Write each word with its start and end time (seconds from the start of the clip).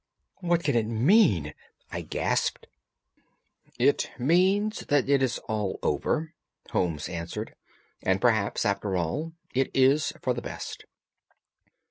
"What 0.39 0.63
can 0.63 0.73
it 0.75 0.87
mean?" 0.87 1.53
I 1.91 2.01
gasped. 2.01 2.65
"It 3.77 4.09
means 4.17 4.79
that 4.87 5.07
it 5.07 5.21
is 5.21 5.37
all 5.47 5.77
over," 5.83 6.33
Holmes 6.71 7.07
answered. 7.07 7.53
"And 8.01 8.19
perhaps, 8.19 8.65
after 8.65 8.97
all, 8.97 9.33
it 9.53 9.69
is 9.75 10.11
for 10.23 10.33
the 10.33 10.41
best. 10.41 10.85